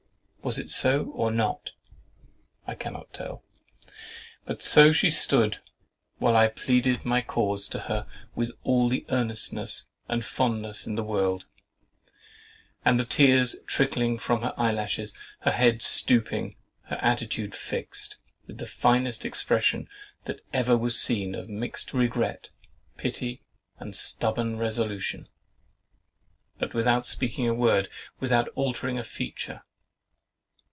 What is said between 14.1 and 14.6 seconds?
from her